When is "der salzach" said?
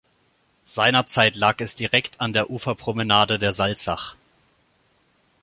3.37-4.15